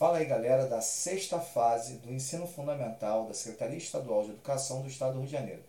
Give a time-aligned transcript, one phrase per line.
[0.00, 4.88] Fala aí, galera, da sexta fase do ensino fundamental da Secretaria Estadual de Educação do
[4.88, 5.62] Estado do Rio de Janeiro.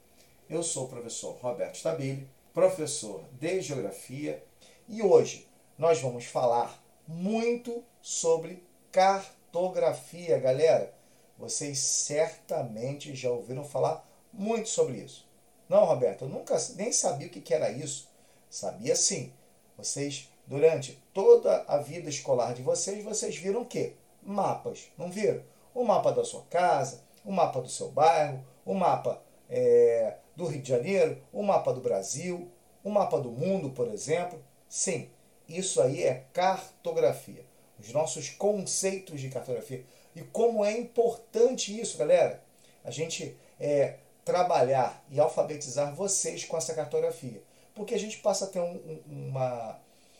[0.50, 4.42] Eu sou o professor Roberto Stabile, professor de Geografia,
[4.88, 10.93] e hoje nós vamos falar muito sobre cartografia, galera.
[11.38, 15.27] Vocês certamente já ouviram falar muito sobre isso.
[15.68, 18.07] Não, Roberto, eu nunca nem sabia o que era isso.
[18.50, 19.34] Sabia sim.
[19.77, 23.98] Vocês, durante toda a vida escolar de vocês, vocês viram o quê?
[24.21, 25.43] Mapas, não viram?
[25.73, 30.61] O mapa da sua casa, o mapa do seu bairro, o mapa é, do Rio
[30.61, 32.49] de Janeiro, o mapa do Brasil,
[32.84, 34.41] o mapa do mundo, por exemplo.
[34.68, 35.10] Sim,
[35.48, 37.46] isso aí é cartografia.
[37.80, 39.84] Os nossos conceitos de cartografia.
[40.16, 42.44] E como é importante isso, galera,
[42.84, 47.41] a gente é, trabalhar e alfabetizar vocês com essa cartografia.
[47.74, 49.80] Porque a gente passa a ter um, uma,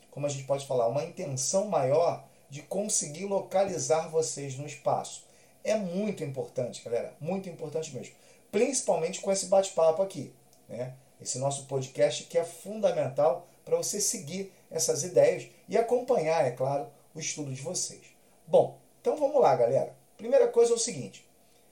[0.10, 5.24] como a gente pode falar, uma intenção maior de conseguir localizar vocês no espaço.
[5.64, 8.14] É muito importante, galera, muito importante mesmo.
[8.52, 10.36] Principalmente com esse bate-papo aqui,
[10.68, 10.94] né?
[11.22, 16.92] Esse nosso podcast que é fundamental para você seguir essas ideias e acompanhar, é claro,
[17.16, 18.02] o estudo de vocês.
[18.46, 19.96] Bom, então vamos lá, galera.
[20.18, 21.26] Primeira coisa é o seguinte: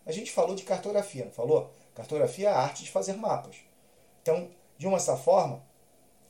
[0.06, 1.74] a gente falou de cartografia, não falou?
[1.94, 3.58] Cartografia é a arte de fazer mapas.
[4.22, 5.62] Então, de uma certa forma,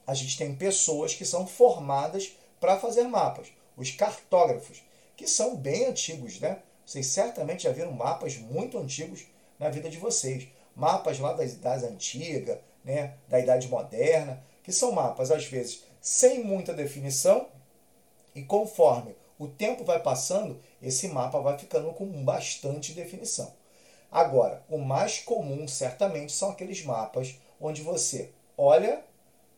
[0.07, 4.83] a gente tem pessoas que são formadas para fazer mapas os cartógrafos,
[5.15, 6.59] que são bem antigos, né?
[6.85, 9.25] Vocês certamente já viram mapas muito antigos
[9.57, 10.47] na vida de vocês.
[10.75, 13.15] Mapas lá das idades antigas, né?
[13.27, 17.47] da Idade Moderna, que são mapas, às vezes, sem muita definição,
[18.35, 23.53] e conforme o tempo vai passando, esse mapa vai ficando com bastante definição.
[24.11, 29.03] Agora, o mais comum, certamente, são aqueles mapas onde você olha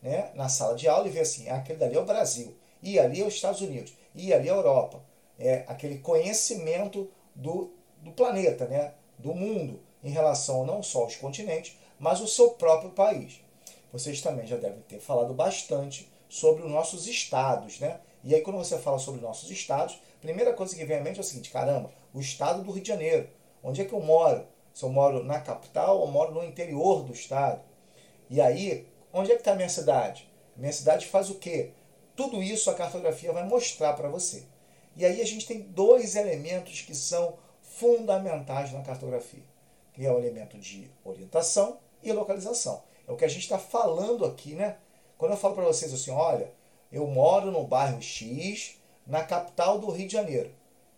[0.02, 3.00] né, na sala de aula e vê assim, ah, aquele dali é o Brasil, e
[3.00, 5.02] ali é os Estados Unidos e ali a Europa.
[5.40, 8.94] É aquele conhecimento do, do planeta, né?
[9.22, 13.40] do mundo, em relação não só aos continentes, mas o seu próprio país.
[13.94, 18.00] Vocês também já devem ter falado bastante sobre os nossos estados, né?
[18.24, 21.18] E aí quando você fala sobre nossos estados, a primeira coisa que vem à mente
[21.18, 23.30] é o seguinte, caramba, o estado do Rio de Janeiro.
[23.64, 24.46] Onde é que eu moro?
[24.74, 27.62] Se eu moro na capital ou moro no interior do estado?
[28.30, 30.30] E aí, onde é que está a minha cidade?
[30.56, 31.72] Minha cidade faz o quê?
[32.22, 34.44] Tudo isso a cartografia vai mostrar para você.
[34.96, 37.34] E aí a gente tem dois elementos que são
[37.64, 39.42] fundamentais na cartografia,
[39.92, 42.84] que é o elemento de orientação e localização.
[43.08, 44.78] É o que a gente está falando aqui, né?
[45.18, 46.54] Quando eu falo para vocês assim, olha,
[46.92, 48.76] eu moro no bairro X,
[49.08, 50.52] na capital do Rio de Janeiro.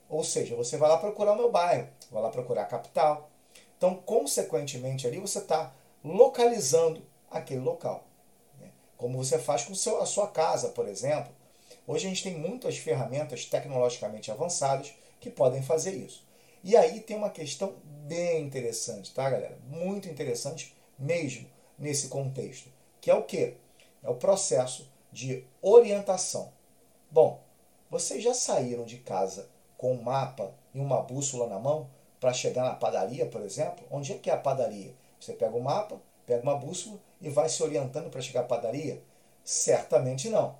[0.09, 3.29] Ou seja, você vai lá procurar o meu bairro, vai lá procurar a capital.
[3.77, 5.73] Então, consequentemente, ali você está
[6.03, 7.01] localizando
[7.31, 8.03] aquele local
[9.03, 11.29] como você faz com a sua casa, por exemplo.
[11.85, 16.25] Hoje a gente tem muitas ferramentas tecnologicamente avançadas que podem fazer isso.
[16.63, 19.57] E aí tem uma questão bem interessante, tá, galera?
[19.67, 22.69] Muito interessante mesmo nesse contexto,
[23.01, 23.57] que é o que?
[24.01, 26.53] É o processo de orientação.
[27.11, 27.41] Bom,
[27.91, 31.89] vocês já saíram de casa com um mapa e uma bússola na mão
[32.21, 33.85] para chegar na padaria, por exemplo?
[33.91, 34.93] Onde é que é a padaria?
[35.19, 39.01] Você pega o mapa, pega uma bússola e vai se orientando para chegar à padaria?
[39.43, 40.57] Certamente não.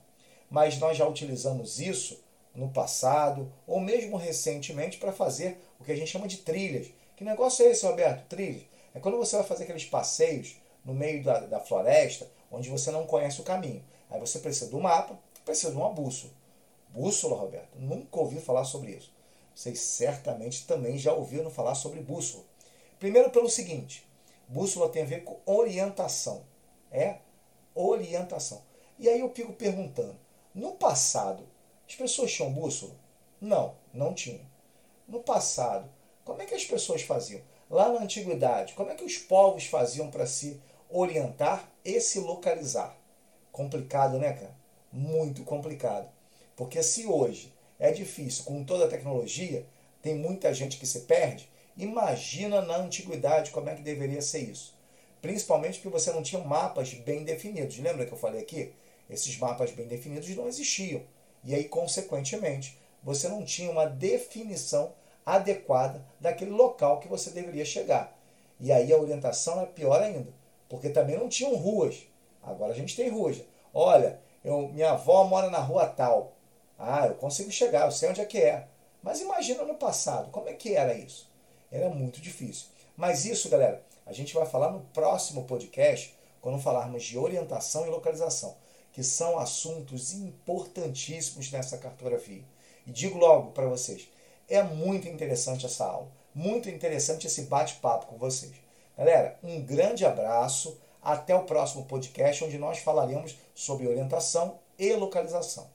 [0.50, 2.20] Mas nós já utilizamos isso
[2.54, 6.88] no passado ou mesmo recentemente para fazer o que a gente chama de trilhas.
[7.16, 8.28] Que negócio é esse, Roberto?
[8.28, 8.64] Trilhas.
[8.94, 13.08] É quando você vai fazer aqueles passeios no meio da, da floresta onde você não
[13.08, 13.84] conhece o caminho.
[14.10, 16.32] Aí você precisa do mapa, precisa de uma bússola.
[16.90, 17.76] Bússola, Roberto?
[17.80, 19.12] Nunca ouvi falar sobre isso.
[19.56, 22.44] Vocês certamente também já ouviram falar sobre bússola.
[23.00, 24.06] Primeiro pelo seguinte,
[24.54, 26.46] Bússola tem a ver com orientação.
[26.92, 27.18] É
[27.74, 28.62] orientação.
[29.00, 30.16] E aí eu fico perguntando:
[30.54, 31.44] no passado,
[31.90, 32.94] as pessoas tinham bússola?
[33.42, 34.46] Não, não tinham.
[35.08, 35.90] No passado,
[36.24, 37.42] como é que as pessoas faziam?
[37.68, 42.96] Lá na antiguidade, como é que os povos faziam para se orientar e se localizar?
[43.52, 44.56] Complicado, né, cara?
[44.92, 46.08] Muito complicado.
[46.56, 49.66] Porque se hoje é difícil com toda a tecnologia,
[50.00, 54.78] tem muita gente que se perde, Imagina na antiguidade como é que deveria ser isso.
[55.22, 57.80] Principalmente porque você não tinha mapas bem definidos.
[57.80, 58.74] Lembra que eu falei aqui?
[59.10, 61.02] Esses mapas bem definidos não existiam.
[61.44, 64.94] E aí, consequentemente, você não tinha uma definição
[65.26, 68.18] adequada daquele local que você deveria chegar.
[68.60, 70.32] E aí a orientação é pior ainda,
[70.70, 72.08] porque também não tinham ruas.
[72.42, 73.42] Agora a gente tem ruas.
[73.74, 76.34] Olha, eu, minha avó mora na rua tal.
[76.78, 78.68] Ah, eu consigo chegar, eu sei onde é que é.
[79.02, 81.30] Mas imagina no passado, como é que era isso?
[81.74, 82.68] Era muito difícil.
[82.96, 87.90] Mas isso, galera, a gente vai falar no próximo podcast, quando falarmos de orientação e
[87.90, 88.56] localização,
[88.92, 92.44] que são assuntos importantíssimos nessa cartografia.
[92.86, 94.08] E digo logo para vocês,
[94.50, 98.52] É muito interessante essa aula, muito interessante esse bate-papo com vocês.
[98.96, 105.73] Galera, um grande abraço, até o próximo podcast, onde nós falaremos sobre orientação e localização.